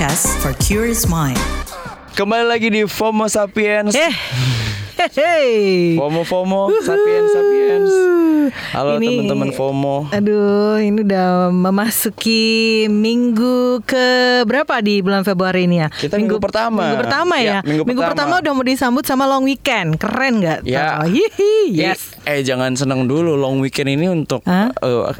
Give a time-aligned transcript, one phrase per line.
[0.00, 1.36] podcast for curious mind.
[2.16, 3.92] Kembali lagi di FOMO Sapiens.
[3.92, 4.08] Eh,
[4.96, 6.00] hehehe.
[6.00, 7.92] FOMO FOMO Sapiens Sapiens.
[8.48, 10.08] Halo teman-teman FOMO.
[10.08, 14.06] Aduh, ini udah memasuki minggu ke
[14.48, 15.88] berapa di bulan Februari ini ya?
[15.92, 16.88] Kita minggu pertama.
[16.88, 17.60] Minggu pertama ya.
[17.60, 18.40] Ya, minggu pertama.
[18.40, 20.00] udah mau disambut sama long weekend.
[20.00, 20.64] Keren nggak?
[20.64, 21.04] Ya.
[21.04, 22.16] Oh, hihi, yes.
[22.24, 24.70] Eh, eh, jangan senang dulu long weekend ini untuk eh,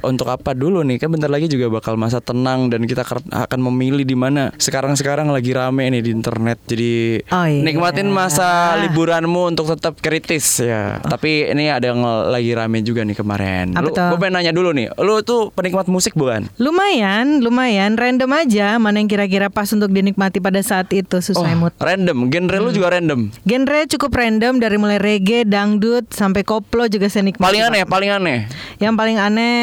[0.00, 0.96] untuk apa dulu nih?
[0.96, 4.48] Kan bentar lagi juga bakal masa tenang dan kita akan memilih di mana.
[4.56, 6.56] Sekarang-sekarang lagi rame nih di internet.
[6.64, 6.92] Jadi
[7.30, 7.60] Oh, iya.
[7.60, 11.02] nikmatin masa liburanmu untuk tetap kritis ya.
[11.02, 12.00] Tapi ini ada yang
[12.30, 13.73] lagi rame juga nih kemarin.
[13.73, 14.09] Apa Lu, tuh?
[14.09, 14.88] gue pengen nanya dulu nih.
[14.96, 16.46] Lu tuh penikmat musik bukan?
[16.56, 17.95] Lumayan, lumayan.
[17.95, 21.73] Random aja mana yang kira-kira pas untuk dinikmati pada saat itu sesuai mood.
[21.77, 22.28] random.
[22.28, 22.64] Genre Hmm.
[22.64, 23.20] lu juga random.
[23.41, 27.42] Genre cukup random dari mulai reggae, dangdut sampai koplo juga saya nikmati.
[27.42, 28.38] Paling aneh, paling aneh.
[28.77, 29.61] Yang paling aneh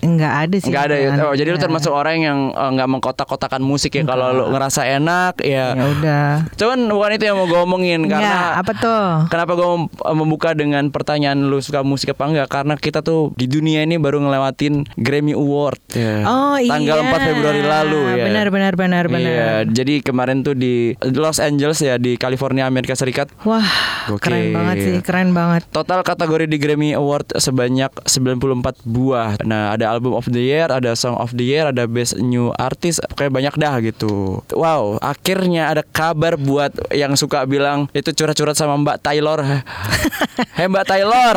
[0.00, 0.68] enggak ada sih.
[0.68, 1.10] Enggak ada ya.
[1.22, 4.02] Oh, jadi lu termasuk orang yang eh, nggak mengkotak-kotakan musik ya.
[4.02, 5.72] Kalau lu ngerasa enak ya.
[5.72, 6.26] Ya udah.
[6.54, 9.04] Cuman bukan itu yang mau gue omongin karena apa tuh?
[9.28, 9.68] Kenapa gue
[10.12, 12.48] membuka dengan pertanyaan lu suka musik apa enggak?
[12.48, 16.24] Karena kita tuh di dunia ini baru ngelewatin Grammy Award ya.
[16.24, 16.72] Oh iya.
[16.76, 18.24] Tanggal 4 Februari lalu ya.
[18.28, 19.32] Benar benar benar benar.
[19.32, 23.32] Iya, jadi kemarin tuh di Los Angeles ya di California Amerika Serikat.
[23.42, 23.64] Wah,
[24.08, 24.22] Gokil.
[24.22, 25.62] keren banget sih, keren banget.
[25.74, 29.40] Total kategori di Grammy Award sebanyak 94 buah.
[29.42, 33.02] Nah, ada Album of the Year, ada Song of the Year, ada Best New Artist,
[33.18, 34.44] kayak banyak dah gitu.
[34.54, 39.40] Wow, akhirnya ada kabar buat yang suka bilang itu curhat-curhat sama Mbak Taylor.
[40.56, 41.36] Hei Mbak Taylor,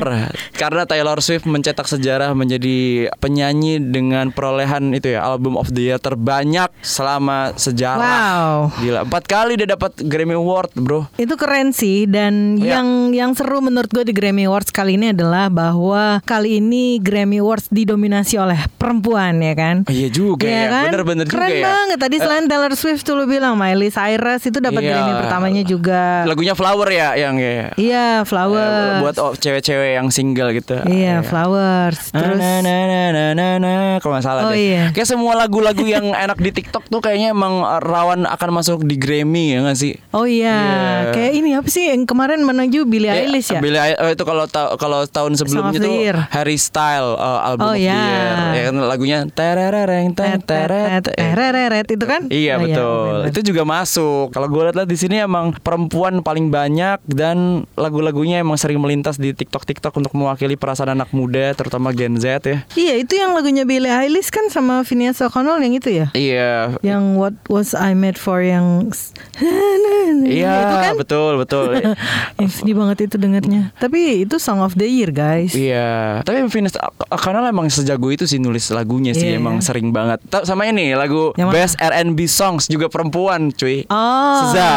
[0.55, 2.77] karena Taylor Swift mencetak sejarah menjadi
[3.17, 7.97] penyanyi dengan perolehan itu ya Album of the Year terbanyak selama sejarah.
[7.97, 8.53] Wow.
[8.77, 11.09] Gila, empat kali dia dapat Grammy Award, bro.
[11.15, 12.77] Itu keren sih dan Iya.
[12.77, 17.39] yang yang seru menurut gue di Grammy Awards kali ini adalah bahwa kali ini Grammy
[17.39, 19.75] Awards didominasi oleh perempuan ya kan.
[19.81, 20.85] Oh, iya juga Iya ya, kan?
[20.91, 21.63] bener-bener juga Keren ya.
[21.65, 24.91] banget tadi selain Taylor Swift tuh lu bilang Miley Cyrus itu dapat Iya.
[24.91, 26.03] Grammy pertamanya juga.
[26.25, 27.73] Lagunya Flower ya yang ya.
[27.73, 29.01] Iya, Eh, Flowers.
[29.01, 30.75] buat oh, cewek-cewek yang single gitu.
[30.85, 31.99] Iya, Flowers.
[32.09, 34.59] Terus na na na na na na kalau nggak salah Oh, deh.
[34.59, 34.83] iya.
[34.89, 39.53] Kayak semua lagu-lagu yang enak di TikTok tuh kayaknya emang rawan akan masuk di Grammy
[39.53, 39.93] ya nggak sih?
[40.09, 40.57] Oh iya,
[41.05, 41.11] Iya.
[41.11, 43.59] kayak ini apa sih yang kemarin menuju Billie Eh, Eilish ya?
[43.59, 45.93] Billie Eilish- oh, itu kalau ta- kalau tahun sebelumnya tuh.
[46.27, 47.93] Harry Style uh, album Oh, iya.
[47.93, 48.33] year.
[48.51, 52.21] Ya kan lagunya terereng tet, tereret itu kan?
[52.27, 53.07] Iya Oh, betul.
[53.21, 53.29] bener.
[53.29, 54.31] itu juga masuk.
[54.31, 57.37] Kalau gue lihat di sini emang perempuan paling banyak dan
[57.75, 62.45] lagu-lagunya emang sering melintas di TikTok TikTok untuk mewakili perasaan anak muda, terutama Gen Z
[62.45, 62.63] ya.
[62.73, 66.07] Iya, itu yang lagunya Billie Eilish kan sama Phineas O'Connell yang itu ya?
[66.15, 66.79] Iya.
[66.81, 68.89] Yang What Was I Made For yang
[70.35, 70.55] Iya,
[70.91, 70.93] kan?
[70.97, 71.79] betul betul.
[72.39, 73.71] yang sedih banget itu dengarnya.
[73.77, 75.53] Tapi itu Song of the Year guys.
[75.53, 76.75] Iya, tapi Venus
[77.09, 79.39] karena emang sejago itu sih nulis lagunya sih Iya.
[79.39, 80.21] emang sering banget.
[80.43, 81.55] Sama ini lagu Yang mana?
[81.55, 83.85] Best R&B Songs juga perempuan, cuy.
[83.87, 84.69] Oh, Seza.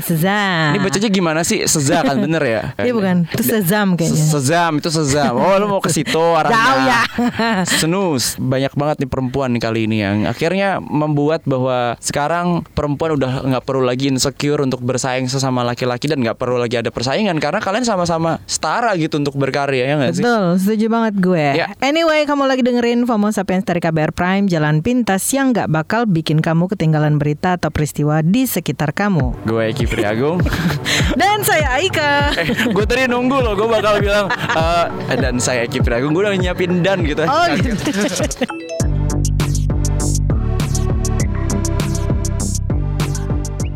[0.00, 0.40] Seza.
[0.74, 1.62] Ini bacanya gimana sih?
[1.64, 2.62] Seza kan bener ya?
[2.84, 4.24] Iya bukan, itu Sezam kayaknya.
[4.24, 5.34] Sezam itu sezam.
[5.36, 6.56] Oh lu mau ke situ arahnya.
[6.56, 7.00] Jauh ya.
[7.64, 13.44] Senus banyak banget nih perempuan nih kali ini yang akhirnya membuat bahwa sekarang perempuan udah
[13.44, 17.60] nggak perlu lagi insecure untuk bersaing sesama laki-laki dan nggak perlu lagi ada persaingan karena
[17.60, 20.22] kalian sama-sama setara gitu untuk berkarya ya nggak sih?
[20.24, 21.46] Betul, setuju banget gue.
[21.60, 21.66] Ya.
[21.84, 26.40] Anyway, kamu lagi dengerin FOMO Sapiens dari KBR Prime, jalan pintas yang nggak bakal bikin
[26.40, 29.44] kamu ketinggalan berita atau peristiwa di sekitar kamu.
[29.44, 30.40] Gue Eki Priagung.
[31.20, 32.32] Dan saya Aika.
[32.40, 34.86] eh, gue tadi nunggu loh, gue bakal bilang eh,
[35.18, 36.16] dan saya Eki Priagung.
[36.16, 37.22] Gue udah nyiapin dan gitu.
[37.26, 37.74] Oh gitu.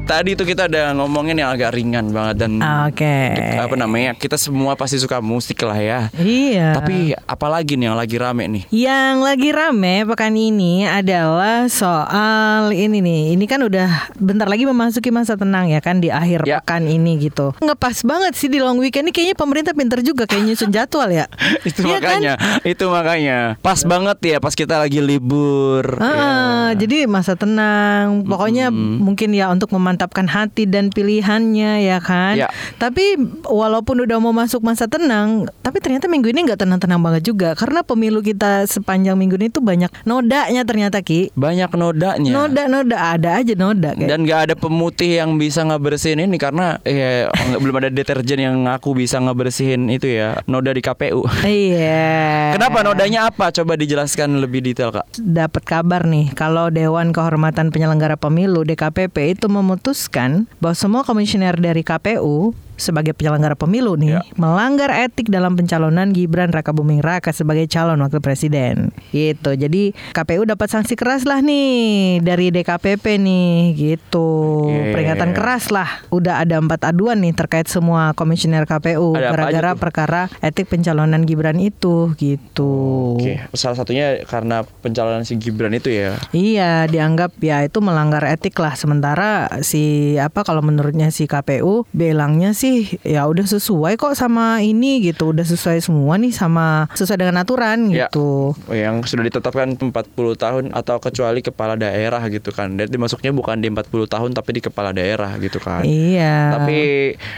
[0.09, 3.29] Tadi itu kita udah ngomongin yang agak ringan banget dan Oke.
[3.61, 4.17] apa namanya?
[4.17, 6.01] Kita semua pasti suka musik lah ya.
[6.17, 6.81] Iya.
[6.81, 8.65] Tapi apalagi nih yang lagi rame nih?
[8.73, 13.37] Yang lagi rame pekan ini adalah soal ini nih.
[13.37, 16.65] Ini kan udah bentar lagi memasuki masa tenang ya kan di akhir Ya.
[16.65, 17.53] pekan ini gitu.
[17.61, 21.29] Ngepas banget sih di long weekend ini kayaknya pemerintah pinter juga kayak nyusun jadwal ya.
[21.69, 22.01] itu kan?
[22.01, 22.33] makanya,
[22.65, 23.39] itu makanya.
[23.61, 26.01] Pas banget ya pas kita lagi libur.
[26.01, 26.81] Ah, Ya.
[26.81, 29.69] Jadi masa tenang, pokoknya mungkin ya untuk
[29.99, 32.39] memantapkan hati dan pilihannya ya kan.
[32.39, 32.47] Ya.
[32.79, 37.59] Tapi walaupun udah mau masuk masa tenang, tapi ternyata minggu ini nggak tenang-tenang banget juga
[37.59, 41.35] karena pemilu kita sepanjang minggu ini tuh banyak nodanya ternyata ki.
[41.35, 42.31] Banyak nodanya.
[42.31, 44.07] Noda-noda ada aja noda kayak.
[44.07, 48.55] dan gak ada pemutih yang bisa ngebersihin ini karena ya nggak- belum ada deterjen yang
[48.63, 51.27] ngaku bisa ngebersihin itu ya noda di KPU.
[51.49, 52.55] Iya.
[52.55, 53.51] Kenapa nodanya apa?
[53.51, 55.11] Coba dijelaskan lebih detail kak.
[55.19, 59.49] dapat kabar nih kalau Dewan Kehormatan Penyelenggara Pemilu DKPP itu
[59.89, 64.23] memutuskan bahwa semua komisioner dari KPU sebagai penyelenggara pemilu nih Ya.
[64.41, 68.95] melanggar etik dalam pencalonan Gibran Raka Buming Raka sebagai calon wakil presiden.
[69.11, 69.53] Gitu.
[69.53, 74.65] Jadi KPU dapat sanksi keras lah nih dari DKPP nih gitu.
[74.71, 74.95] Oke.
[74.95, 76.07] Peringatan keras lah.
[76.09, 82.15] Udah ada empat aduan nih terkait semua komisioner KPU gara-gara perkara etik pencalonan Gibran itu
[82.17, 83.19] gitu.
[83.19, 86.15] Oke, salah satunya karena pencalonan si Gibran itu ya.
[86.31, 88.79] Iya, dianggap ya itu melanggar etik lah.
[88.79, 92.68] Sementara si apa kalau menurutnya si KPU bilangnya sih
[93.03, 97.89] ya udah sesuai kok sama ini gitu, udah sesuai semua nih sama sesuai dengan aturan
[97.89, 98.09] Ya.
[98.09, 98.53] gitu.
[98.69, 99.93] yang sudah ditetapkan 40
[100.35, 102.75] tahun atau kecuali kepala daerah gitu kan.
[102.75, 105.85] Dan dimasuknya bukan di 40 tahun tapi di kepala daerah gitu kan.
[105.85, 106.59] Iya.
[106.59, 106.79] Tapi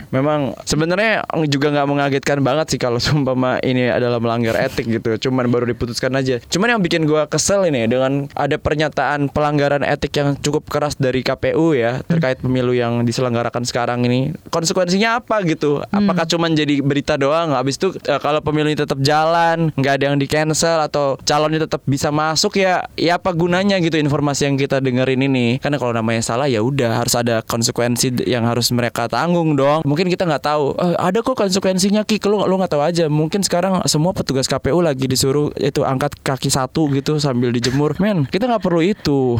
[0.09, 5.29] memang sebenarnya juga nggak mengagetkan banget sih kalau sumpama ini adalah melanggar etik gitu.
[5.29, 6.41] Cuman baru diputuskan aja.
[6.47, 11.21] Cuman yang bikin gua kesel ini dengan ada pernyataan pelanggaran etik yang cukup keras dari
[11.21, 14.33] KPU ya terkait pemilu yang diselenggarakan sekarang ini.
[14.49, 15.83] Konsekuensinya apa gitu?
[15.89, 17.53] Apakah cuman jadi berita doang?
[17.53, 21.65] Habis itu eh, kalau pemilu ini tetap jalan, nggak ada yang di cancel atau calonnya
[21.65, 25.57] tetap bisa masuk ya, ya apa gunanya gitu informasi yang kita dengerin ini?
[25.59, 29.83] Karena kalau namanya salah ya udah harus ada konsekuensi yang harus mereka tanggung dong.
[29.83, 30.73] Mungkin kita nggak tahu.
[30.79, 33.05] Eh, ada kok konsekuensinya Ki, lu lu nggak tahu aja.
[33.11, 37.93] Mungkin sekarang semua petugas KPU lagi disuruh itu angkat kaki satu gitu sambil dijemur.
[37.99, 39.37] Men, kita nggak perlu itu.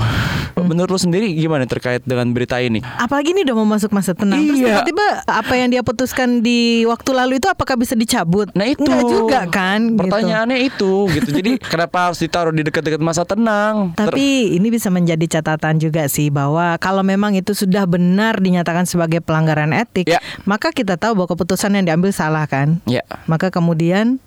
[0.61, 2.83] Menurut lu sendiri gimana terkait dengan berita ini?
[2.83, 4.43] Apalagi ini udah mau masuk masa tenang.
[4.43, 4.83] Terus Iya.
[4.83, 8.51] tiba-tiba apa yang dia putuskan di waktu lalu itu apakah bisa dicabut?
[8.51, 9.79] Nah itu Enggak juga kan?
[9.87, 9.97] gitu.
[9.97, 11.29] Pertanyaannya itu gitu.
[11.31, 13.95] Jadi kenapa harus ditaruh di dekat-dekat masa tenang?
[13.95, 18.83] Ter- Tapi ini bisa menjadi catatan juga sih bahwa kalau memang itu sudah benar dinyatakan
[18.83, 20.19] sebagai pelanggaran etik, Ya.
[20.43, 22.83] maka kita tahu bahwa keputusan yang diambil salah kan.
[22.83, 23.01] ya.
[23.25, 24.19] Maka kemudian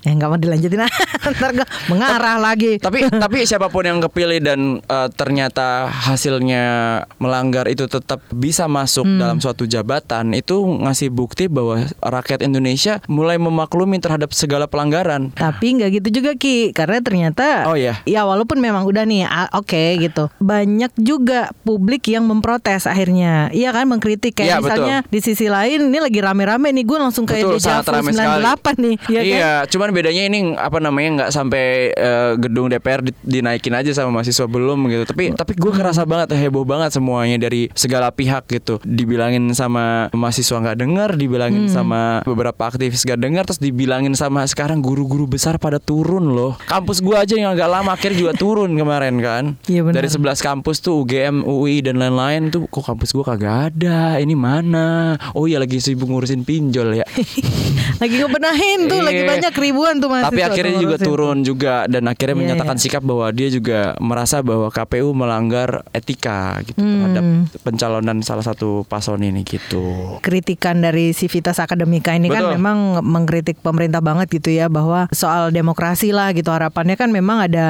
[0.00, 0.80] ya nggak mau dilanjutin
[1.34, 2.78] ntar gue mengarah lagi.
[2.78, 6.64] Tapi tapi siapa pun yang kepilih dan eh, ternyata hasilnya
[7.16, 9.16] melanggar itu tetap bisa masuk Hmm.
[9.16, 15.30] dalam suatu jabatan itu ngasih bukti bahwa rakyat Indonesia mulai memaklumi terhadap segala pelanggaran.
[15.32, 18.00] Tapi nggak gitu juga Ki Karena ternyata Oh, iya.
[18.04, 23.70] Ya walaupun memang udah nih ah, Oke gitu Banyak juga publik yang memprotes akhirnya Iya
[23.70, 27.48] kan mengkritik Kayak Iya, misalnya di sisi lain Ini lagi rame-rame nih Gue langsung kayak
[27.48, 29.28] Betul, Vu ramai 98 nih Iya kan?
[29.28, 29.52] Iya,
[29.88, 34.44] cuman bedanya ini apa namanya nggak sampai eh, gedung DPR di- dinaikin aja sama mahasiswa
[34.44, 35.08] belum gitu.
[35.08, 38.76] Tapi tapi gue kerasa banget heboh banget semuanya dari segala pihak gitu.
[38.84, 44.84] Dibilangin sama mahasiswa nggak dengar, dibilangin sama beberapa aktivis nggak dengar, terus dibilangin sama sekarang
[44.84, 46.60] guru-guru besar pada turun loh.
[46.60, 49.44] Kampus gue aja yang agak lama akhirnya juga turun kemarin kan.
[49.64, 49.96] Benar.
[49.96, 54.20] Dari 11 kampus tuh UGM, UI dan lain-lain tuh kok kampus gue kagak ada.
[54.20, 55.16] Ini mana?
[55.32, 57.08] Oh iya lagi sibuk ngurusin pinjol ya.
[57.98, 59.26] Lagi ngebenahin tuh Lagi Iya.
[59.26, 62.82] banyak ribuan tuh mahasiswa Tapi akhirnya juga turun juga dan akhirnya Iya, menyatakan iya.
[62.82, 66.90] sikap bahwa dia juga merasa bahwa KPU melanggar etika gitu Hmm.
[66.90, 67.24] terhadap
[67.62, 70.18] pencalonan salah satu paslon ini gitu.
[70.18, 72.54] kritikan dari Civitas Akademika ini kan Betul.
[72.58, 77.68] memang mengkritik pemerintah banget gitu ya bahwa soal demokrasi lah gitu harapannya kan memang ada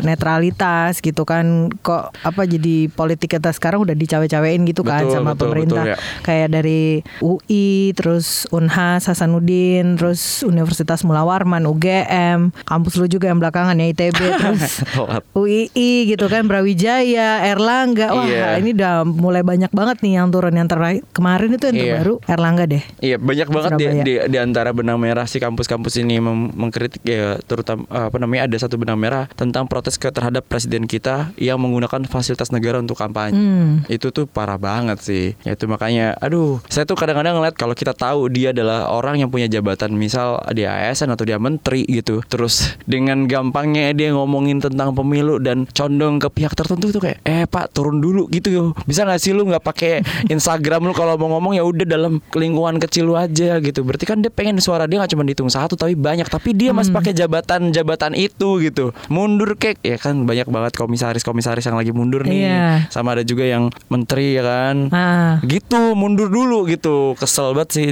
[0.00, 5.32] netralitas gitu kan kok apa jadi politik kita sekarang udah dicawe-cawein gitu kan Betul, sama
[5.34, 5.96] betul, pemerintah betul, ya.
[6.22, 6.82] kayak dari
[7.20, 13.90] UI terus Unhas Hasanuddin terus Universitas Mula Warman UGM kampus lu juga yang belakangan ya
[13.90, 14.86] ITB terus.
[15.32, 18.62] UII gitu kan Brawijaya Erlangga wah Iya.
[18.62, 21.82] ini udah mulai banyak banget nih yang turun yang terakhir kemarin itu yang Iya.
[21.98, 26.22] terbaru Erlangga deh Iya banyak banget di, di, di antara benang merah si kampus-kampus ini
[26.22, 30.86] mem- mengkritik ya terutama apa namanya ada satu benang merah tentang protes ke terhadap presiden
[30.86, 33.34] kita yang menggunakan fasilitas negara untuk kampanye.
[33.34, 33.82] Hmm.
[33.88, 35.34] Itu tuh parah banget sih.
[35.42, 39.28] Ya itu makanya aduh, saya tuh kadang-kadang ngeliat kalau kita tahu dia adalah orang yang
[39.28, 42.20] punya jabatan misal dia ASN atau dia menteri gitu.
[42.28, 47.48] Terus dengan gampangnya dia ngomongin tentang pemilu dan condong ke pihak tertentu tuh kayak eh
[47.48, 48.64] Pak turun dulu gitu yo.
[48.84, 52.76] Bisa gak sih lu nggak pakai Instagram lu kalau mau ngomong ya udah dalam lingkungan
[52.76, 53.80] kecil lu aja gitu.
[53.80, 56.92] Berarti kan dia pengen suara dia nggak cuma dihitung satu tapi banyak tapi dia masih
[56.92, 58.92] pakai jabatan-jabatan itu gitu.
[59.08, 62.44] Mundur kek ya kan banyak banget komisaris-komisaris yang lagi mundur nih.
[62.44, 62.68] Iya.
[62.92, 64.76] Sama ada juga yang menteri ya kan.
[64.92, 65.40] Ah.
[65.40, 67.16] Gitu mundur dulu gitu.
[67.16, 67.86] Kesel banget sih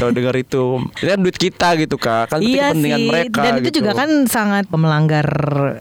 [0.00, 0.80] kalau dengar itu.
[0.96, 2.32] Itu kan duit kita gitu Kak.
[2.32, 2.40] Kan
[2.86, 3.76] kepentingan sih, mereka dan itu gitu.
[3.78, 5.26] juga kan sangat melanggar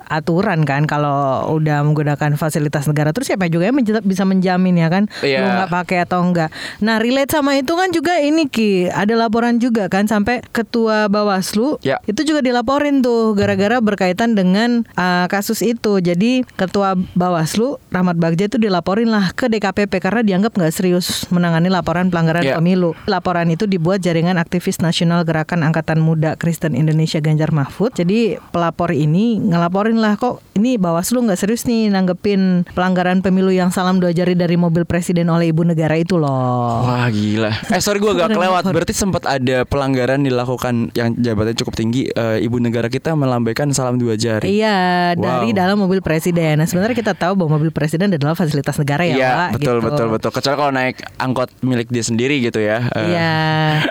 [0.06, 1.16] aturan kan kalau
[1.52, 5.40] udah menggunakan fasilitas negara terus siapa juga yang bisa menjamin ya kan Iya.
[5.40, 6.50] lu nggak pakai atau enggak.
[6.80, 11.78] Nah relate sama itu kan juga ini ki ada laporan juga kan sampai ketua Bawaslu
[11.82, 12.02] Ya.
[12.06, 16.00] itu juga dilaporin tuh gara-gara berkaitan dengan uh, kasus itu.
[16.00, 21.70] Jadi ketua Bawaslu Rahmat Bagja itu dilaporin lah ke DKPP karena dianggap nggak serius menangani
[21.70, 22.58] laporan pelanggaran Ya.
[22.58, 22.94] pemilu.
[23.06, 27.92] Laporan itu dibuat jaringan aktivis nasional Gerakan Angkatan Muda Kristen Indonesia Indonesia Ganjar Mahfud.
[27.92, 33.68] Jadi pelapor ini ngelaporin lah kok ini Bawaslu nggak serius nih nanggepin pelanggaran pemilu yang
[33.68, 36.82] salam dua jari dari mobil presiden oleh ibu negara itu loh.
[36.82, 37.52] Wah gila.
[37.68, 38.64] Eh sorry gue agak kelewat.
[38.66, 42.08] Berarti sempat ada pelanggaran dilakukan yang jabatannya cukup tinggi.
[42.08, 44.48] Eh, ibu negara kita melambaikan salam dua jari.
[44.48, 44.80] Iya
[45.14, 45.58] dari Wow.
[45.58, 46.56] dalam mobil presiden.
[46.56, 49.50] Nah sebenarnya kita tahu bahwa mobil presiden adalah fasilitas negara ya, Iya Pak.
[49.60, 49.86] betul gitu.
[49.86, 50.30] betul betul.
[50.32, 52.88] Kecuali kalau naik angkot milik dia sendiri gitu ya.
[52.88, 53.36] Eh, Iya.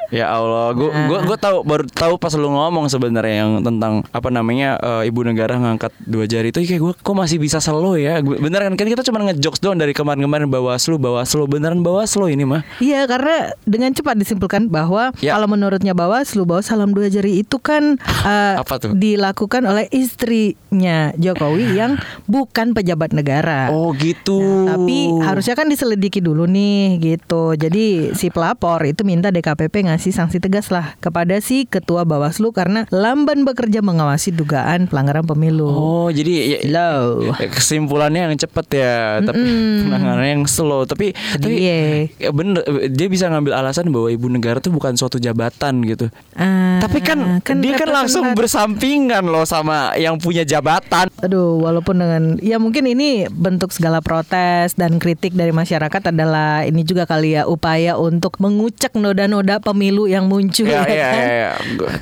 [0.08, 1.06] Ya Allah, gue Nah.
[1.06, 5.20] gua gua tahu baru tahu pas lu ngomong sebenarnya yang tentang apa namanya eh, ibu
[5.20, 8.18] negara ngangkat dua jari itu kayak gue kok masih bisa slow ya.
[8.20, 12.44] Gua- Bener kan kan kita cuma ngejokes doang dari kemarin-kemarin Bawaslu Bawaslu beneran Bawaslu ini
[12.44, 12.62] mah.
[12.78, 13.34] Iya karena
[13.64, 15.34] dengan cepat disimpulkan bahwa Ya.
[15.34, 18.92] kalau menurutnya Bawaslu bahwa salam dua jari itu kan eh, Apa tuh?
[18.92, 23.70] dilakukan oleh istrinya Jokowi yang bukan pejabat negara.
[23.70, 24.40] Oh gitu.
[24.64, 27.54] Nah, tapi harusnya kan diselidiki dulu nih gitu.
[27.54, 32.73] Jadi si pelapor itu minta DKPP ngasih sanksi tegas lah kepada si ketua Bawaslu karena
[32.90, 35.66] lamban bekerja mengawasi dugaan pelanggaran pemilu.
[35.66, 37.30] Oh jadi ya, Slow.
[37.38, 39.46] ya, kesimpulannya yang cepet ya, tapi
[39.86, 40.82] penanganannya yang slow.
[40.84, 45.84] Tapi tapi ya bener dia bisa ngambil alasan bahwa ibu negara tuh bukan suatu jabatan
[45.86, 46.10] gitu.
[46.34, 51.06] Ah, Tapi kan, dia kan langsung bersampingan loh sama yang punya jabatan.
[51.22, 56.82] Aduh, walaupun dengan ya mungkin ini bentuk segala protes dan kritik dari masyarakat adalah ini
[56.82, 61.24] juga kali ya upaya untuk mengucek noda-noda pemilu yang muncul Ya, ya, ya, kan.
[61.24, 61.52] ya, ya.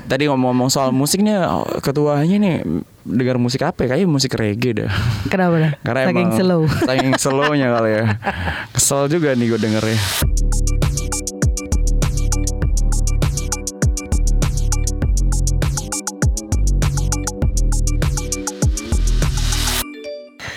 [0.07, 0.25] Tadi
[0.63, 1.43] ngomong-ngomong soal musiknya,
[1.83, 2.55] ketuanya nih
[3.03, 3.95] dengar musik apa ya?
[3.95, 4.91] Kayaknya musik reggae dah.
[5.27, 5.73] Kenapa dah?
[5.87, 6.63] Karena Saking emang slow.
[6.71, 8.05] Saking slownya kali ya.
[8.79, 9.99] Kesel juga nih gue dengernya.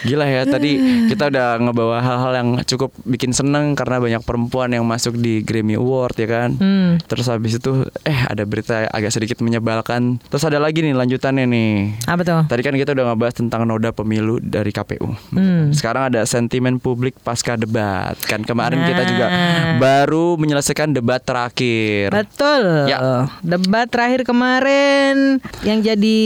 [0.06, 0.78] Gila ya tadi
[1.10, 5.76] kita udah ngebawa hal-hal yang cukup bikin seneng karena banyak perempuan yang masuk di Grammy
[5.76, 6.50] Award ya kan.
[6.56, 7.02] Hmm.
[7.02, 10.22] Terus habis itu eh ada berita agak sedikit menyebalkan.
[10.30, 11.74] Terus ada lagi nih lanjutannya nih.
[12.06, 12.42] Apa tuh?
[12.46, 15.10] Tadi kan kita udah ngebahas tentang noda pemilu dari KPU.
[15.34, 15.74] Hmm.
[15.74, 18.14] Sekarang ada sentimen publik pasca debat.
[18.24, 19.82] Kan kemarin kita juga Nah.
[19.82, 22.14] baru menyelesaikan debat terakhir.
[22.14, 22.86] Betul.
[22.86, 23.26] Ya.
[23.42, 26.22] Debat terakhir kemarin yang jadi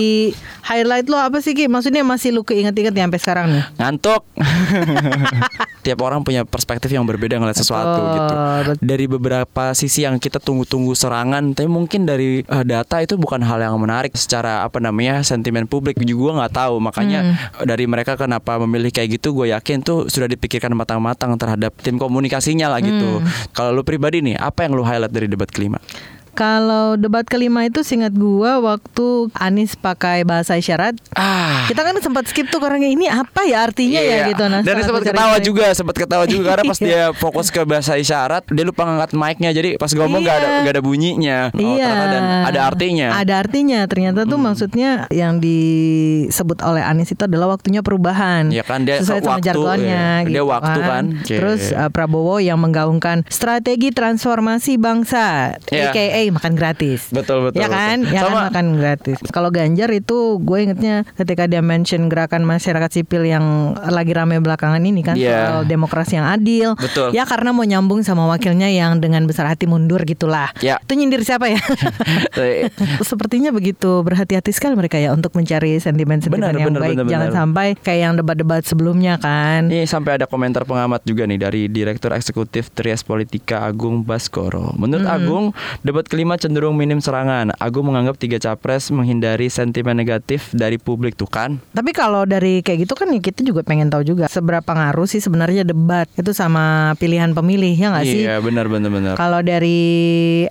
[0.61, 1.65] highlight lo apa sih Ki?
[1.65, 3.63] Maksudnya masih lu keinget-inget ya sampai sekarang nih?
[3.77, 4.21] Ngantuk.
[5.85, 8.33] Tiap orang punya perspektif yang berbeda ngeliat sesuatu Betul, gitu.
[8.83, 13.63] Dari beberapa sisi yang kita tunggu-tunggu serangan, tapi mungkin dari eh, data itu bukan hal
[13.63, 16.75] yang menarik secara apa namanya sentimen publik juga nggak tahu.
[16.83, 17.35] Makanya Hmm.
[17.67, 22.71] dari mereka kenapa memilih kayak gitu, gue yakin tuh sudah dipikirkan matang-matang terhadap tim komunikasinya
[22.71, 23.23] lah gitu.
[23.23, 23.27] Hmm.
[23.55, 25.79] Kalau lu pribadi nih, apa yang lu highlight dari debat kelima?
[26.39, 30.95] Kalau debat kelima itu singkat gua waktu Anies pakai bahasa isyarat.
[31.11, 31.67] Ah.
[31.67, 34.31] Kita kan sempat skip tuh karena ini apa ya artinya ya Iya.
[34.31, 34.43] gitu.
[34.45, 37.59] Nah, Dan sempat cari ketawa tahu- juga, sempat ketawa juga karena pas dia fokus ke
[37.61, 39.51] bahasa isyarat, dia lupa ngangkat mic-nya.
[39.51, 40.59] Jadi pas ngomong gak ada Iya.
[40.63, 41.39] gak ada bunyinya.
[41.49, 41.83] Oh, iya.
[41.83, 43.07] ternyata dan ada artinya.
[43.09, 43.19] Hmm.
[43.19, 43.79] Ada artinya.
[43.83, 48.47] Ternyata tuh maksudnya yang disebut oleh Anies itu adalah waktunya perubahan.
[48.47, 50.03] Iya kan, dia sesuai sama waktu, jargonnya.
[50.23, 50.29] iya.
[50.29, 51.03] Dia waktu kan.
[51.19, 51.35] Oke.
[51.35, 55.91] Terus uh, Prabowo yang menggaungkan strategi transformasi bangsa, Iya.
[55.91, 57.09] AKA makan gratis.
[57.09, 57.59] Betul betul.
[57.59, 58.13] Ya kan, betul.
[58.13, 59.17] ya kan Sama makan gratis.
[59.29, 63.45] Kalau Ganjar itu gue ingetnya ketika dia mention gerakan masyarakat sipil yang
[63.75, 65.51] lagi rame belakangan ini kan Iya.
[65.51, 66.73] soal demokrasi yang adil.
[66.75, 67.11] Betul.
[67.11, 70.49] Ya karena mau nyambung sama wakilnya yang dengan besar hati mundur gitulah.
[70.59, 70.77] Ya.
[70.79, 71.59] Itu nyindir siapa ya?
[72.35, 72.71] Eh,
[73.01, 76.95] Sepertinya begitu berhati-hati sekali mereka ya untuk mencari sentimen-sentimen yang benar, baik.
[76.95, 77.37] benar, Jangan benar.
[77.37, 79.67] sampai kayak yang debat-debat sebelumnya kan.
[79.67, 84.71] Ini sampai ada komentar pengamat juga nih dari Direktur Eksekutif Trias Politika Agung Baskoro.
[84.73, 85.15] Menurut Hmm.
[85.15, 85.45] Agung,
[85.81, 87.55] debat kelima cenderung minim serangan.
[87.63, 91.63] Agung menganggap tiga capres menghindari sentimen negatif dari publik tuh kan.
[91.71, 95.23] Tapi kalau dari kayak gitu kan ya kita juga pengen tahu juga seberapa ngaruh sih
[95.23, 98.27] sebenarnya debat itu sama pilihan pemilih ya nggak sih?
[98.27, 99.13] Iya, benar benar benar.
[99.15, 99.79] Kalau dari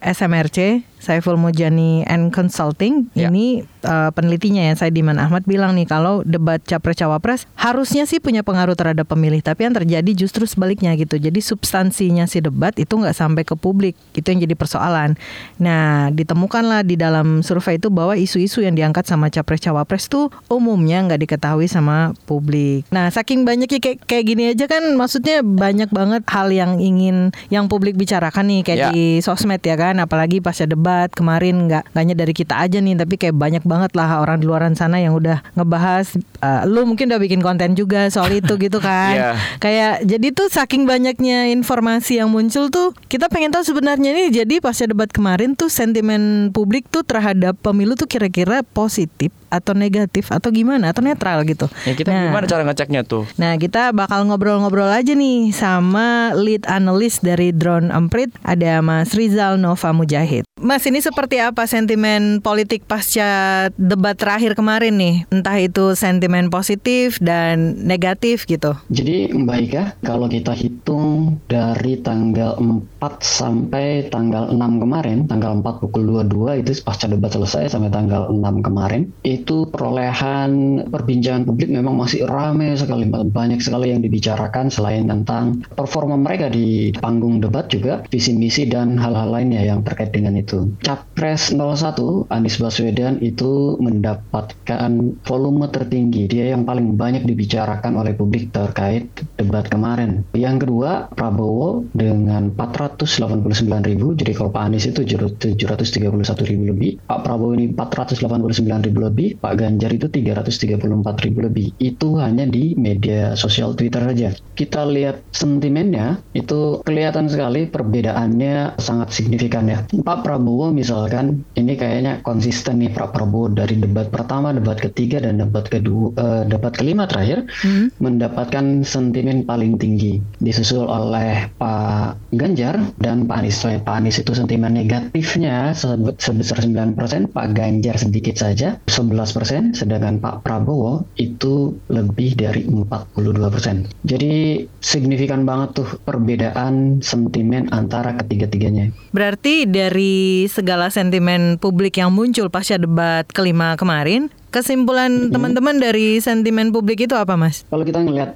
[0.00, 3.32] SMRC Saiful Mujani and Consulting Ya.
[3.32, 8.44] ini uh, penelitinya ya Saidiman Ahmad bilang nih kalau debat capres cawapres harusnya sih punya
[8.44, 13.14] pengaruh terhadap pemilih tapi yang terjadi justru sebaliknya gitu jadi substansinya si debat itu nggak
[13.14, 15.16] sampai ke publik itu yang jadi persoalan
[15.56, 21.00] nah ditemukanlah di dalam survei itu bahwa isu-isu yang diangkat sama capres cawapres tuh umumnya
[21.00, 26.26] nggak diketahui sama publik nah saking banyaknya kayak kayak gini aja kan maksudnya banyak banget
[26.26, 28.90] hal yang ingin yang publik bicarakan nih kayak Ya.
[28.90, 33.14] di sosmed ya kan apalagi pasca debat kemarin nggak hanya dari kita aja nih tapi
[33.14, 37.20] kayak banyak banget lah orang di luaran sana yang udah ngebahas eh, lu mungkin udah
[37.20, 39.30] bikin konten juga soal itu gitu kan Iya.
[39.58, 44.54] kayak jadi tuh saking banyaknya informasi yang muncul tuh kita pengen tahu sebenarnya nih jadi
[44.58, 50.48] pasca debat kemarin tuh sentimen publik tuh terhadap pemilu tuh kira-kira positif atau negatif atau
[50.48, 53.24] gimana atau netral gitu Ya kita Nah, gimana cara ngeceknya tuh?
[53.36, 59.56] Nah kita bakal ngobrol-ngobrol aja nih sama lead analis dari Drone Emprit ada Mas Rizal
[59.56, 60.44] Nova Mujahid.
[60.58, 65.16] Mas, ini seperti apa sentimen politik pasca debat terakhir kemarin nih?
[65.28, 68.72] Entah itu sentimen positif dan negatif gitu.
[68.88, 75.84] Jadi Mbak Ika, kalau kita hitung dari tanggal 4 sampai tanggal 6 kemarin, tanggal 4
[75.84, 82.00] pukul 22 itu pasca debat selesai sampai tanggal 6 kemarin, itu perolehan perbincangan publik memang
[82.00, 88.00] masih ramai sekali, banyak sekali yang dibicarakan selain tentang performa mereka di panggung debat juga,
[88.08, 90.67] visi misi dan hal-hal lainnya yang terkait dengan itu.
[90.82, 94.90] Capres 01 Anies Baswedan itu mendapatkan
[95.22, 99.08] volume tertinggi, dia yang paling banyak dibicarakan oleh publik terkait
[99.38, 100.26] debat kemarin.
[100.34, 107.22] Yang kedua Prabowo dengan 489 ribu, jadi kalau Pak Anies itu 731 ribu lebih, Pak
[107.22, 111.70] Prabowo ini 489 ribu lebih, Pak Ganjar itu 334 ribu lebih.
[111.78, 114.34] Itu hanya di media sosial Twitter saja.
[114.58, 119.86] Kita lihat sentimennya itu kelihatan sekali perbedaannya sangat signifikan ya.
[119.86, 125.38] Pak Prabowo misalkan ini kayaknya konsisten nih Pak Prabowo dari debat pertama, debat ketiga dan
[125.38, 128.02] debat kedua, uh, debat kelima terakhir hmm.
[128.02, 133.62] mendapatkan sentimen paling tinggi disusul oleh Pak Ganjar dan Pak Anies.
[133.62, 135.70] Pak Anies itu sentimen negatifnya
[136.18, 136.98] sebesar 9%,
[137.30, 143.86] Pak Ganjar sedikit saja 11%, sedangkan Pak Prabowo itu lebih dari 42%.
[144.02, 148.90] Jadi signifikan banget tuh perbedaan sentimen antara ketiga-tiganya.
[149.12, 155.84] Berarti dari segala sentimen publik yang muncul pasca debat kelima kemarin, kesimpulan teman-teman hmm.
[155.84, 157.68] dari sentimen publik itu apa, Mas?
[157.68, 158.34] Kalau kita ngelihat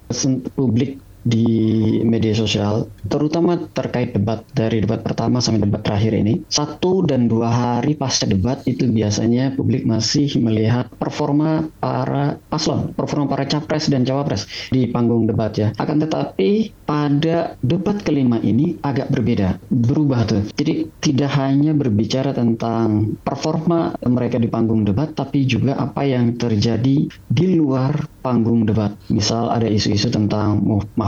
[0.54, 6.42] publik di media sosial, terutama terkait debat dari debat pertama sampai debat terakhir ini.
[6.50, 13.30] Satu dan dua hari pasca debat itu biasanya publik masih melihat performa para paslon, performa
[13.30, 15.70] para capres dan cawapres di panggung debat ya.
[15.78, 20.42] Akan tetapi pada debat kelima ini agak berbeda, berubah tuh.
[20.52, 27.08] Jadi tidak hanya berbicara tentang performa mereka di panggung debat, tapi juga apa yang terjadi
[27.08, 28.94] di luar panggung debat.
[29.08, 30.62] Misal ada isu-isu tentang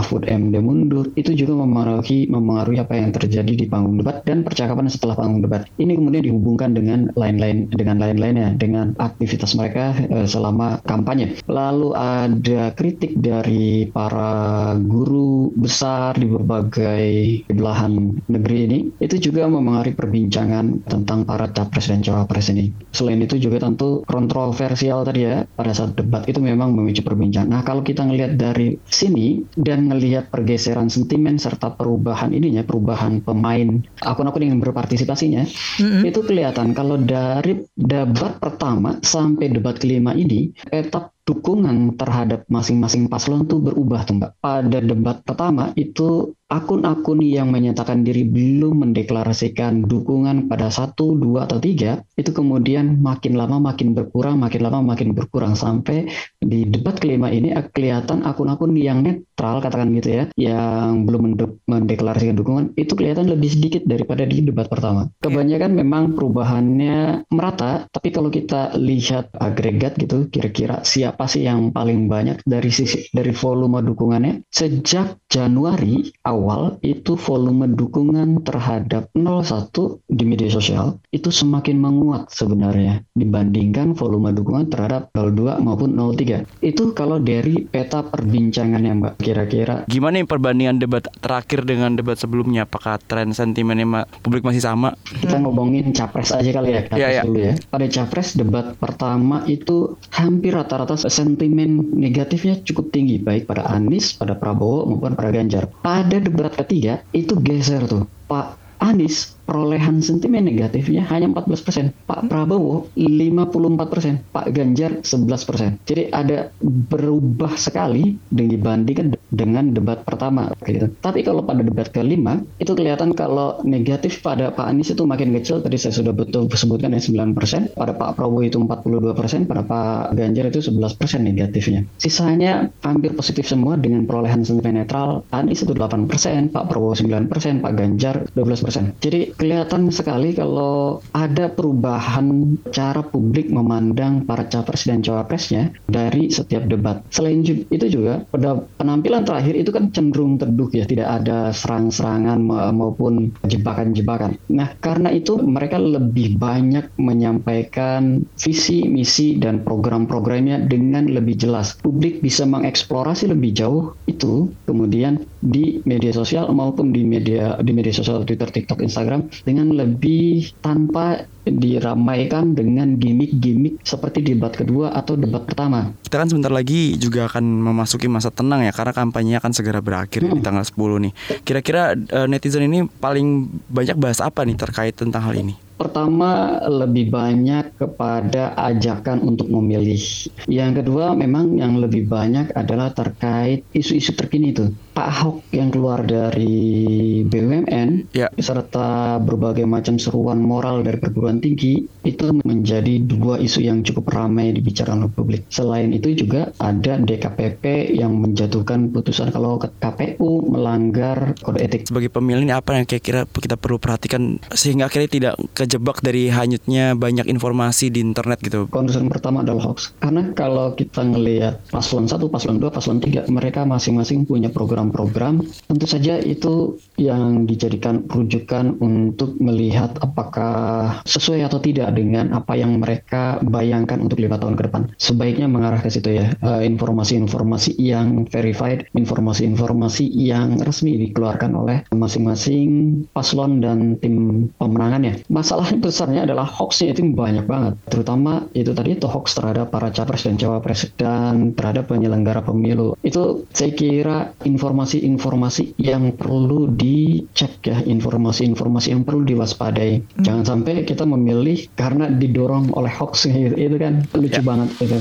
[0.05, 4.93] Mahfud MD mundur, itu juga mempengaruhi mempengaruhi apa yang terjadi di panggung debat dan percakapan
[4.93, 5.65] setelah panggung debat.
[5.81, 11.41] Ini kemudian dihubungkan dengan lain-lain dengan lain-lainnya dengan aktivitas mereka e, selama kampanye.
[11.49, 17.07] Lalu ada kritik dari para guru besar di berbagai
[17.49, 18.79] belahan negeri ini.
[19.01, 22.77] Itu juga mempengaruhi perbincangan tentang para capres dan cawapres ini.
[22.93, 27.49] Selain itu juga tentu kontroversial tadi ya pada saat debat itu memang memicu perbincangan.
[27.49, 33.79] Nah, kalau kita ngelihat dari sini dan melihat pergeseran sentimen serta perubahan ininya, perubahan pemain
[34.03, 36.03] akun-akun yang berpartisipasinya, mm-hmm.
[36.03, 43.49] itu kelihatan kalau dari debat pertama sampai debat kelima ini, etap dukungan terhadap masing-masing paslon
[43.49, 44.31] tuh berubah tuh mbak.
[44.45, 51.59] Pada debat pertama itu akun-akun yang menyatakan diri belum mendeklarasikan dukungan pada satu, dua atau
[51.59, 56.07] tiga itu kemudian makin lama makin berkurang, makin lama makin berkurang sampai
[56.39, 61.35] di debat kelima ini kelihatan akun-akun yang netral katakan gitu ya, yang belum
[61.65, 65.09] mendeklarasikan dukungan itu kelihatan lebih sedikit daripada di debat pertama.
[65.25, 72.11] Kebanyakan memang perubahannya merata, tapi kalau kita lihat agregat gitu, kira-kira siapa sih yang paling
[72.11, 74.51] banyak dari sisi dari volume dukungannya.
[74.51, 79.75] Sejak Januari awal itu volume dukungan terhadap 01
[80.07, 86.47] di media sosial itu semakin menguat sebenarnya dibandingkan volume dukungan terhadap 02 maupun 03.
[86.63, 89.77] Itu kalau dari peta perbincangannya Mbak kira-kira.
[89.91, 92.63] Gimana nih perbandingan debat terakhir dengan debat sebelumnya?
[92.71, 94.95] Apakah tren sentimennya publik masih sama?
[95.03, 97.25] Kita ngomongin capres aja kali ya, capres yeah, yeah.
[97.27, 97.55] dulu ya.
[97.75, 104.39] Pada capres debat pertama itu hampir rata-rata sentimen negatifnya cukup tinggi baik pada Anies, pada
[104.39, 105.71] Prabowo maupun pada Ganjar.
[105.81, 108.05] Pada debat ketiga itu geser tuh.
[108.27, 112.09] Pak Anies perolehan sentimen negatifnya hanya 14%.
[112.09, 115.85] Pak Prabowo 54%, Pak Ganjar 11%.
[115.85, 120.89] Jadi ada berubah sekali dibandingkan dengan debat pertama gitu.
[121.03, 125.61] Tapi kalau pada debat kelima itu kelihatan kalau negatif pada Pak Anies itu makin kecil
[125.61, 130.49] tadi saya sudah betul sebutkan ya 9%, pada Pak Prabowo itu 42%, pada Pak Ganjar
[130.49, 131.85] itu 11% negatifnya.
[131.99, 135.27] Sisanya hampir positif semua dengan perolehan sentimen netral.
[135.35, 136.09] Anies itu 8%,
[136.55, 137.29] Pak Prabowo 9%,
[137.61, 139.03] Pak Ganjar 12%.
[139.03, 146.67] Jadi kelihatan sekali kalau ada perubahan cara publik memandang para capres dan cawapresnya dari setiap
[146.71, 147.03] debat.
[147.11, 152.41] Selain itu juga pada penampilan terakhir itu kan cenderung teduh ya, tidak ada serang-serangan
[152.73, 154.39] maupun jebakan-jebakan.
[154.51, 161.77] Nah, karena itu mereka lebih banyak menyampaikan visi, misi dan program-programnya dengan lebih jelas.
[161.81, 167.93] Publik bisa mengeksplorasi lebih jauh itu kemudian di media sosial maupun di media di media
[167.93, 175.45] sosial Twitter, TikTok, Instagram dengan lebih tanpa diramaikan dengan gimmick-gimmick seperti debat kedua atau debat
[175.45, 175.93] pertama.
[176.01, 180.25] Kita kan sebentar lagi juga akan memasuki masa tenang ya karena kampanye akan segera berakhir
[180.25, 180.41] hmm.
[180.41, 181.13] di tanggal 10 nih.
[181.45, 185.64] Kira-kira uh, netizen ini paling banyak bahas apa nih terkait tentang hal ini?
[185.75, 189.99] Pertama lebih banyak kepada ajakan untuk memilih.
[190.47, 194.71] Yang kedua memang yang lebih banyak adalah terkait isu-isu terkini itu.
[194.95, 198.31] Pak Ahok yang keluar dari BUMN ya.
[198.39, 204.55] serta berbagai macam seruan moral dari perguruan tinggi itu menjadi dua isu yang cukup ramai
[204.55, 205.43] dibicarakan oleh publik.
[205.51, 211.91] Selain itu juga ada DKPP yang menjatuhkan putusan kalau KPU melanggar kode etik.
[211.91, 215.35] Sebagai pemilih apa yang kira-kira kita perlu perhatikan sehingga akhirnya tidak
[215.65, 218.69] kejebak dari hanyutnya banyak informasi di internet gitu.
[218.69, 219.97] Concern pertama adalah hoax.
[219.99, 225.47] Karena kalau kita ngelihat paslon 1, paslon 2, paslon 3 mereka masing-masing punya program program-program,
[225.71, 232.83] tentu saja itu yang dijadikan rujukan untuk melihat apakah sesuai atau tidak dengan apa yang
[232.83, 234.83] mereka bayangkan untuk lima tahun ke depan.
[234.99, 243.05] Sebaiknya mengarah ke situ ya, eh, informasi-informasi yang verified, informasi-informasi yang resmi dikeluarkan oleh masing-masing
[243.15, 245.23] paslon dan tim pemenangannya.
[245.55, 250.27] Masalah besarnya adalah hoaxnya itu banyak banget, terutama itu tadi itu hoax terhadap para capres
[250.27, 252.99] dan cawapres dan terhadap penyelenggara pemilu.
[253.07, 260.03] Itu saya kira informasi informasi-informasi yang perlu dicek ya, informasi-informasi yang perlu diwaspadai.
[260.03, 260.25] Hmm.
[260.27, 263.55] Jangan sampai kita memilih karena didorong oleh hoax gitu.
[263.71, 264.43] Itu kan lucu ya.
[264.43, 264.99] banget itu.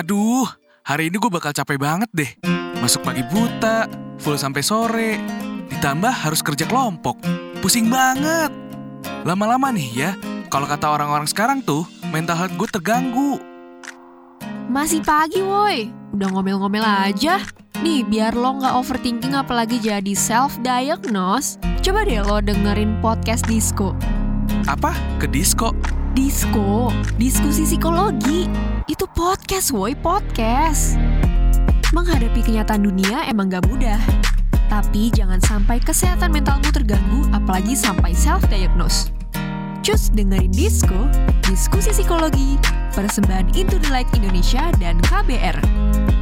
[0.00, 0.48] Aduh,
[0.80, 2.32] hari ini gue bakal capek banget deh.
[2.80, 3.84] Masuk pagi buta,
[4.16, 5.20] full sampai sore,
[5.68, 7.20] ditambah harus kerja kelompok.
[7.60, 8.48] Pusing banget.
[9.28, 10.10] Lama-lama nih ya,
[10.48, 13.44] kalau kata orang-orang sekarang tuh, mental health gue terganggu.
[14.72, 17.44] Masih pagi woi, udah ngomel-ngomel aja.
[17.84, 23.92] Nih, biar lo nggak overthinking apalagi jadi self-diagnose, coba deh lo dengerin podcast Disco.
[24.64, 24.96] Apa?
[25.20, 25.76] Ke Disco?
[26.16, 26.88] Disco,
[27.20, 28.48] diskusi psikologi.
[28.88, 30.96] Itu podcast woi, podcast.
[31.92, 34.00] Menghadapi kenyataan dunia emang gak mudah.
[34.70, 39.10] Tapi jangan sampai kesehatan mentalmu terganggu, apalagi sampai self-diagnose.
[39.82, 41.10] Cus dengerin Disco,
[41.44, 42.56] diskusi psikologi,
[42.94, 45.58] persembahan Into the Light Indonesia dan KBR.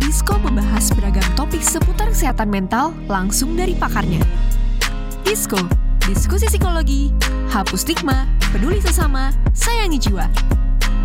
[0.02, 4.24] Disco membahas beragam topik seputar kesehatan mental langsung dari pakarnya.
[5.22, 5.60] Disco,
[6.08, 7.12] diskusi psikologi,
[7.52, 10.26] hapus stigma, peduli sesama, sayangi jiwa.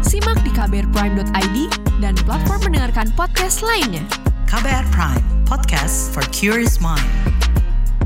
[0.03, 1.57] Simak di kbrprime.id
[2.03, 4.03] dan platform mendengarkan podcast lainnya.
[4.51, 7.07] KBR Prime, podcast for curious mind.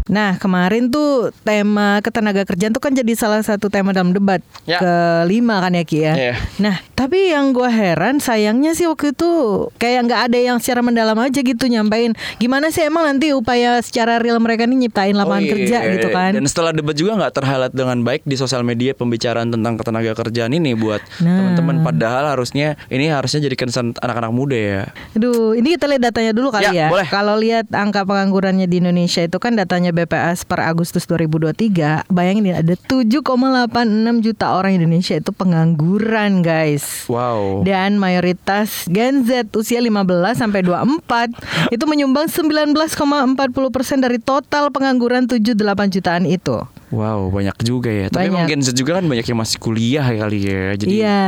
[0.07, 4.79] Nah kemarin tuh tema ketenaga kerjaan tuh kan jadi salah satu tema dalam debat ya.
[4.79, 6.13] kelima kan ya Ki ya.
[6.15, 6.37] Yeah.
[6.59, 9.29] Nah tapi yang gue heran sayangnya sih waktu itu
[9.77, 14.17] kayak nggak ada yang secara mendalam aja gitu nyampein gimana sih emang nanti upaya secara
[14.17, 16.31] real mereka nih nyiptain lapangan oh, iya, kerja iya, gitu kan.
[16.33, 20.51] Dan setelah debat juga nggak terhalat dengan baik di sosial media pembicaraan tentang ketenaga kerjaan
[20.55, 21.37] ini buat nah.
[21.37, 24.81] teman-teman padahal harusnya ini harusnya jadi concern anak-anak muda ya.
[25.13, 26.89] Aduh, ini kita lihat datanya dulu kali ya.
[26.89, 27.05] ya.
[27.07, 32.61] Kalau lihat angka penganggurannya di Indonesia itu kan datanya BPS per Agustus 2023, bayangin ya
[32.61, 37.09] ada 7,86 juta orang Indonesia itu pengangguran, guys.
[37.09, 37.65] Wow.
[37.65, 41.33] Dan mayoritas Gen Z usia 15 sampai 24
[41.75, 42.77] itu menyumbang 19,40
[43.73, 45.57] persen dari total pengangguran 78
[45.89, 46.61] jutaan itu.
[46.87, 48.07] Wow, banyak juga ya.
[48.07, 48.35] Tapi banyak.
[48.47, 50.63] mungkin juga kan banyak yang masih kuliah kali ya.
[50.79, 51.23] Jadi Iya.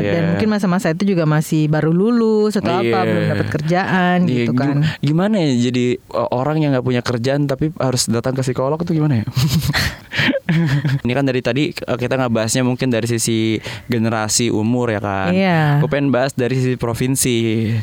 [0.00, 0.12] Yeah.
[0.16, 2.88] Dan mungkin masa-masa itu juga masih baru lulus atau yeah.
[2.88, 3.08] apa, iya.
[3.12, 4.32] belum dapat kerjaan yeah.
[4.32, 4.76] gitu kan.
[5.04, 9.20] Gimana ya jadi orang yang nggak punya kerjaan tapi harus datang ke psikolog itu gimana
[9.20, 9.26] ya?
[11.04, 13.56] Ini kan dari tadi eh, kita nggak bahasnya mungkin dari sisi
[13.88, 15.30] generasi umur ya kan.
[15.32, 15.80] Iya.
[15.80, 17.36] Gue pengen bahas dari sisi provinsi.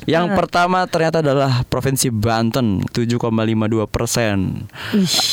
[0.06, 0.36] Yang uh.
[0.38, 4.65] pertama ternyata adalah provinsi Banten 7,52 persen.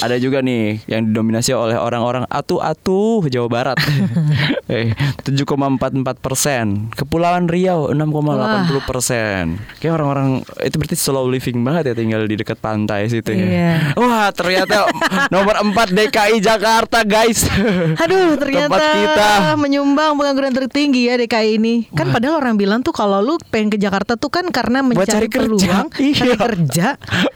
[0.00, 3.78] Ada juga nih yang didominasi didominasi oleh orang-orang atu-atu Jawa Barat.
[4.72, 4.90] eh,
[5.22, 6.90] 7,44 persen.
[6.90, 9.44] Kepulauan Riau 6,80 persen.
[9.78, 13.46] Kayak orang-orang itu berarti slow living banget ya tinggal di dekat pantai situ ya.
[13.46, 13.74] Iya.
[13.94, 14.90] Wah ternyata
[15.35, 17.46] nomor 4 DKI Jakarta guys.
[18.02, 21.74] Aduh ternyata Tempat kita menyumbang pengangguran tertinggi ya DKI ini.
[21.94, 22.18] Kan Wah.
[22.18, 26.02] padahal orang bilang tuh kalau lu pengen ke Jakarta tuh kan karena mencari peluang, kerja.
[26.06, 26.14] Iya.
[26.16, 26.87] cari kerja,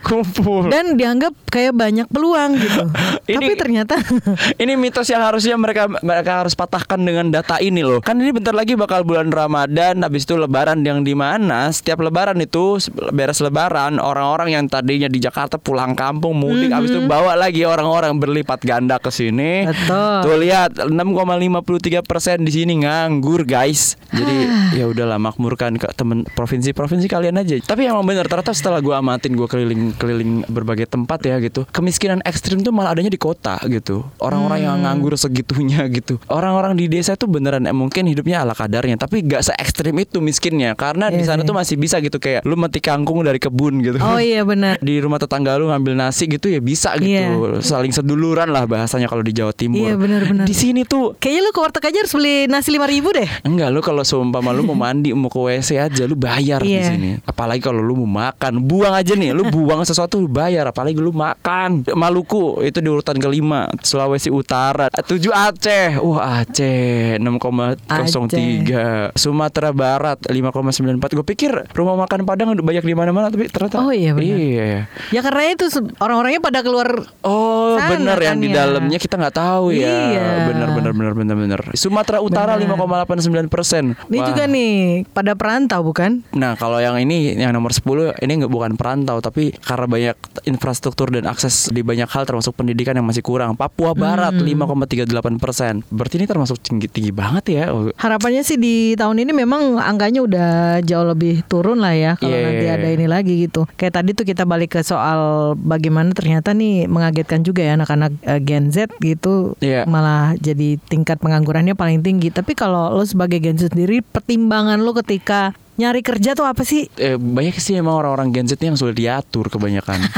[0.02, 2.82] kumpul dan dianggap kayak banyak peluang gitu.
[3.28, 3.99] Ini, Tapi ternyata
[4.62, 8.00] ini mitos yang harusnya mereka mereka harus patahkan dengan data ini loh.
[8.02, 12.38] Kan ini bentar lagi bakal bulan Ramadan, habis itu Lebaran yang di mana setiap Lebaran
[12.40, 12.78] itu
[13.12, 16.76] beres Lebaran orang-orang yang tadinya di Jakarta pulang kampung mudik, mm -hmm.
[16.76, 19.66] habis itu bawa lagi orang-orang berlipat ganda ke sini.
[19.66, 20.16] Betul.
[20.24, 23.98] Tuh lihat 6,53 persen di sini nganggur guys.
[24.10, 24.36] Jadi
[24.78, 27.58] ya udahlah makmurkan ke temen provinsi-provinsi kalian aja.
[27.62, 31.66] Tapi emang bener ternyata setelah gue amatin gue keliling-keliling berbagai tempat ya gitu.
[31.74, 33.89] Kemiskinan ekstrim tuh malah adanya di kota gitu.
[34.18, 34.84] Orang-orang yang Hmm.
[34.86, 36.16] nganggur segitunya gitu.
[36.26, 38.96] Orang-orang di desa tuh beneran eh, mungkin hidupnya ala kadarnya.
[38.96, 40.72] Tapi gak se ekstrim itu miskinnya.
[40.72, 41.46] Karena di Iya sana sih.
[41.46, 43.98] tuh masih bisa gitu kayak lu meti kangkung dari kebun gitu.
[43.98, 44.78] Oh iya benar.
[44.82, 47.60] di rumah tetangga lu ngambil nasi gitu ya bisa gitu Iya.
[47.60, 50.44] saling seduluran lah bahasanya kalau di Jawa Timur Iya, benar-benar.
[50.44, 53.26] di sini tuh Kayaknya lu ke warteg aja harus beli nasi lima ribu deh.
[53.42, 56.84] enggak lu kalau seumpama lu mau mandi mau ke WC aja lu bayar di Iya.
[56.88, 60.96] sini apalagi kalau lu mau makan buang aja nih lu buang sesuatu lu bayar apalagi
[60.96, 69.70] lu makan Maluku itu di urutan kelima Sulawesi Utara tujuh Aceh wah Aceh 6,03 Sumatera
[69.70, 74.36] Barat 5,94 gue pikir rumah makan Padang banyak di mana-mana tapi ternyata Oh, iya, benar.
[74.36, 74.68] iya
[75.08, 75.64] Ya karena itu
[75.98, 76.88] orang-orangnya pada keluar
[77.24, 78.54] Oh Sana bener yang kan di ya.
[78.62, 79.88] dalamnya kita nggak tahu ya.
[79.88, 80.26] Iya.
[80.46, 81.60] Bener bener bener bener bener.
[81.72, 82.76] Sumatera Utara Bener.
[82.76, 83.96] 5,89 persen.
[84.06, 84.72] Ini juga nih
[85.10, 86.22] pada perantau bukan?
[86.34, 91.10] Nah kalau yang ini yang nomor 10 ini nggak bukan perantau tapi karena banyak infrastruktur
[91.10, 93.54] dan akses di banyak hal termasuk pendidikan yang masih kurang.
[93.72, 94.44] Papua Barat Hmm.
[94.44, 95.80] 5,38 persen.
[95.86, 97.64] Berarti ini termasuk tinggi tinggi banget ya.
[97.94, 102.44] Harapannya sih di tahun ini memang angkanya udah jauh lebih turun lah ya kalau Iya.
[102.44, 103.64] nanti ada ini lagi gitu.
[103.72, 105.20] Kayak tadi tuh kita balik ke soal
[105.56, 109.84] bagaimana ternyata nih mengagetkan juga ya anak-anak eh, Gen Z gitu Iya.
[109.84, 112.28] malah jadi tingkat penganggurannya paling tinggi.
[112.28, 116.92] Tapi kalau lo sebagai Gen Z sendiri pertimbangan lo ketika nyari kerja tuh apa sih?
[116.94, 120.04] eh, banyak sih emang orang-orang Gen Z yang sudah diatur kebanyakan.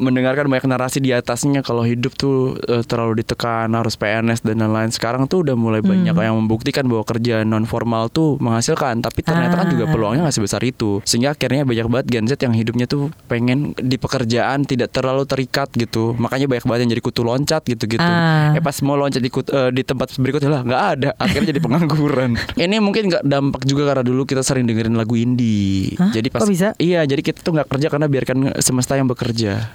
[0.00, 4.88] Mendengarkan banyak narasi di atasnya kalau hidup tuh eh, terlalu ditekan harus PNS dan lain-lain.
[4.88, 6.24] Sekarang tuh udah mulai banyak Hmm.
[6.24, 9.90] yang membuktikan bahwa kerja non formal tuh menghasilkan, tapi ternyata kan juga Ah.
[9.90, 11.04] peluangnya nggak sebesar itu.
[11.04, 15.68] Sehingga akhirnya banyak banget Gen Z yang hidupnya tuh pengen di pekerjaan tidak terlalu terikat
[15.72, 16.16] gitu.
[16.16, 18.00] Makanya banyak banget yang jadi kutu loncat gitu-gitu.
[18.00, 18.52] Ah.
[18.52, 21.10] Eh pas mau loncat di, kut- eh, di tempat berikutnya lah nggak ada.
[21.14, 22.40] Akhirnya jadi pengangguran.
[22.56, 25.92] Ini mungkin nggak dampak juga karena dulu kita sering dengerin lagu indie.
[25.94, 26.08] Hah?
[26.10, 26.72] Jadi pas Kok bisa?
[26.76, 29.74] Iya, jadi kita tuh nggak kerja karena biarkan semesta yang bekerja.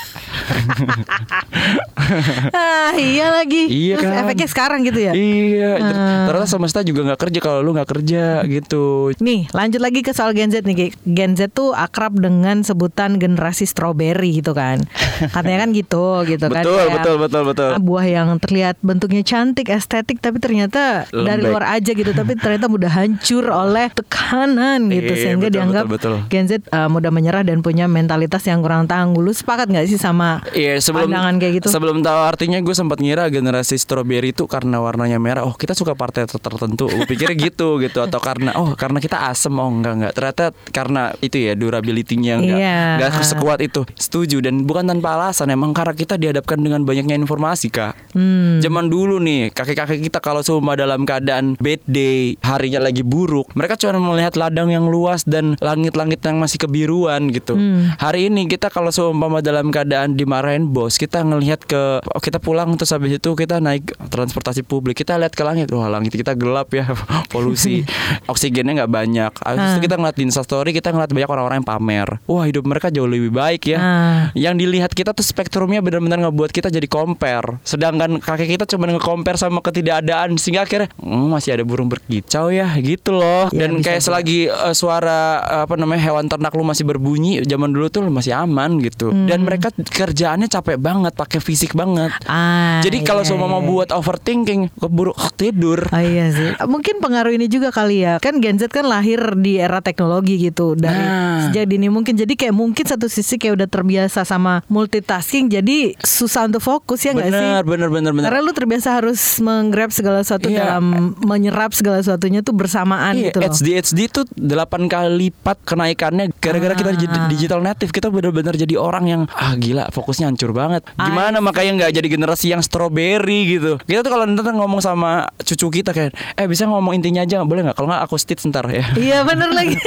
[2.53, 3.67] ah iya lagi.
[3.67, 4.19] Iya Terus kan?
[4.21, 5.11] efeknya sekarang gitu ya?
[5.13, 6.23] Iya, Ah.
[6.27, 9.09] ternyata semesta juga nggak kerja kalau lu nggak kerja gitu.
[9.17, 10.93] Nih lanjut lagi ke soal Gen Z nih.
[11.03, 14.77] Gen Z tuh akrab dengan sebutan generasi strawberry gitu kan
[15.33, 17.67] Katanya kan gitu gitu kan Betul, Kayak betul, betul, betul.
[17.79, 21.47] Buah yang terlihat bentuknya cantik, estetik Tapi ternyata dari Lembek.
[21.47, 26.11] luar aja gitu Tapi ternyata mudah hancur oleh tekanan gitu Iya, Sehingga betul, dianggap betul,
[26.17, 26.29] betul.
[26.29, 29.95] Gen Z uh, mudah menyerah dan punya mentalitas yang kurang tangguh Lu sepakat gak sih
[29.95, 31.67] sama Iya sebelum pandangan kayak gitu?
[31.69, 35.45] sebelum tahu artinya gue sempat ngira generasi strawberry itu karena warnanya merah.
[35.45, 36.89] Oh kita suka partai ter- tertentu.
[36.89, 40.13] Gue pikirnya gitu gitu atau karena oh karena kita asem oh enggak enggak.
[40.17, 42.79] Ternyata karena itu ya durability-nya enggak Iya.
[42.97, 43.85] enggak sekuat itu.
[43.93, 47.93] Setuju dan bukan tanpa alasan emang karena kita dihadapkan dengan banyaknya informasi kak.
[48.17, 48.57] Hmm.
[48.59, 53.77] Zaman dulu nih kakek-kakek kita kalau semua dalam keadaan bad day harinya lagi buruk mereka
[53.77, 57.53] cuma melihat ladang yang luas dan langit-langit yang masih kebiruan gitu.
[57.55, 57.93] Hmm.
[57.97, 62.71] Hari ini kita kalau seumpama dalam keadaan dimarahin bos, kita ngelihat ke oh, kita pulang
[62.79, 66.71] terus habis itu kita naik transportasi publik, kita lihat ke langit, wah langit kita gelap
[66.71, 66.87] ya,
[67.33, 67.83] polusi,
[68.31, 69.31] oksigennya nggak banyak.
[69.35, 69.83] Habis itu Ah.
[69.83, 72.07] kita ngeliat di Instastory, kita ngeliat banyak orang-orang yang pamer.
[72.31, 73.77] Wah hidup mereka jauh lebih baik ya.
[73.77, 74.21] Ah.
[74.31, 77.59] Yang dilihat kita tuh spektrumnya benar-benar ngebuat kita jadi compare.
[77.67, 82.71] Sedangkan kakek kita cuma nge-compare sama ketidakadaan sehingga akhirnya "Hmm, masih ada burung berkicau ya
[82.79, 83.51] gitu loh.
[83.51, 87.75] Ya, Dan kayak selagi uh, suara uh, apa namanya hewan ternak lu masih berbunyi, zaman
[87.75, 89.11] dulu tuh lu masih aman gitu.
[89.11, 89.27] Hmm.
[89.27, 89.73] Dan mereka
[90.21, 92.13] kerjaannya capek banget, pakai fisik banget.
[92.29, 93.69] Ah, Jadi kalau iya, semua mau iya.
[93.73, 95.89] buat overthinking, keburu tidur.
[95.89, 96.53] Oh iya sih.
[96.73, 98.21] Mungkin pengaruh ini juga kali ya.
[98.21, 101.49] Kan Gen Z kan lahir di era teknologi gitu dari Nah.
[101.49, 106.45] sejak dini mungkin jadi kayak mungkin satu sisi kayak udah terbiasa sama multitasking jadi susah
[106.45, 107.33] untuk fokus ya nggak sih?
[107.33, 108.25] Bener, bener, bener, bener.
[108.29, 110.77] Karena lu terbiasa harus menggrab segala sesuatu Iya.
[110.77, 113.49] dalam menyerap segala sesuatunya tuh bersamaan Iya, gitu loh.
[113.49, 117.25] HD tuh 8 kali lipat kenaikannya gara-gara kita Ah.
[117.25, 117.89] digital native.
[117.89, 120.81] Kita benar-benar jadi orang yang ah gila fokusnya hancur banget.
[120.97, 123.77] Gimana I makanya nggak jadi generasi yang strawberry gitu.
[123.77, 127.69] Kita tuh kalau ntar ngomong sama cucu kita kayak eh bisa ngomong intinya aja boleh
[127.69, 127.77] nggak?
[127.77, 128.81] Kalau nggak aku stitch ntar ya.
[128.97, 129.77] Iya bener lagi.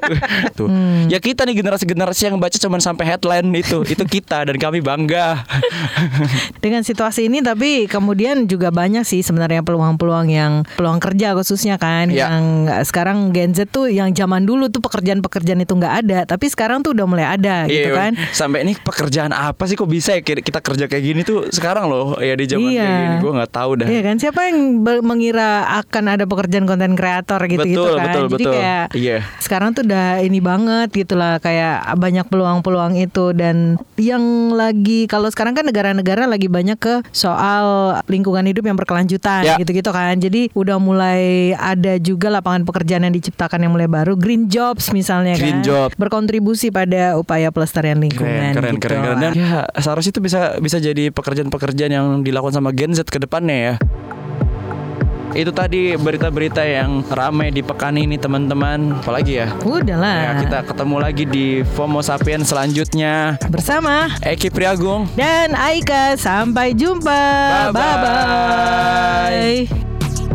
[0.58, 0.66] Tuh.
[0.66, 1.06] Hmm.
[1.12, 3.84] Ya kita nih generasi-generasi yang baca cuman sampai headline itu.
[3.84, 5.44] Itu kita dan kami bangga.
[6.64, 12.08] Dengan situasi ini tapi kemudian juga banyak sih sebenarnya peluang-peluang yang peluang kerja khususnya kan
[12.08, 12.30] Ya.
[12.30, 12.44] yang
[12.86, 16.94] sekarang Gen Z tuh yang zaman dulu tuh pekerjaan-pekerjaan itu nggak ada tapi sekarang tuh
[16.94, 18.12] udah mulai ada gitu Iya, kan.
[18.30, 22.14] Sampai ini pekerjaan apa sih kok bisa ya kita kerja kayak gini tuh sekarang loh
[22.18, 22.78] ya di zaman Iya.
[22.78, 23.88] kayak gini gue nggak tahu dah.
[23.88, 24.58] Iya kan siapa yang
[25.00, 28.04] mengira akan ada pekerjaan konten kreator gitu-gitu Betul, kan.
[28.06, 28.52] betul, Jadi betul.
[28.52, 29.18] kayak Iya.
[29.38, 31.58] sekarang tuh udah ini banget gitu lah kayak
[31.96, 33.56] banyak peluang-peluang itu dan
[33.96, 37.64] yang lagi kalau sekarang kan negara-negara lagi banyak ke soal
[38.06, 39.56] lingkungan hidup yang berkelanjutan Ya.
[39.56, 40.12] gitu-gitu kan.
[40.14, 45.34] Jadi udah mulai ada juga lapangan pekerjaan yang diciptakan yang mulai baru green jobs misalnya
[45.34, 45.64] Green kan.
[45.64, 45.88] job.
[45.94, 49.18] Berkontribusi pada upaya pelestarian lingkungan Keren, keren, gitu keren, keren.
[49.18, 53.56] Dan ya seharusnya itu bisa bisa jadi pekerjaan-pekerjaan yang dilakukan sama Gen Z ke depannya
[53.56, 53.74] ya.
[55.36, 58.96] Itu tadi berita-berita yang ramai di pekan ini teman-teman.
[59.04, 59.52] Apalagi ya?
[59.60, 60.16] Udah lah.
[60.24, 63.36] Ya, kita ketemu lagi di FOMO Sapien selanjutnya.
[63.52, 65.04] bersama Eki Priagung.
[65.14, 67.22] dan Aika sampai jumpa.
[67.70, 67.76] Bye-bye.
[67.76, 67.96] Bye
[69.68, 70.27] bye.